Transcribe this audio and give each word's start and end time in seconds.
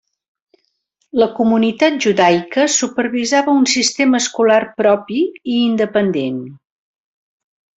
La 1.23 1.25
comunitat 1.39 1.99
judaica 2.05 2.65
supervisava 2.77 3.55
un 3.61 3.69
sistema 3.75 4.23
escolar 4.25 4.61
propi 4.83 5.21
i 5.29 5.59
independent. 5.67 6.41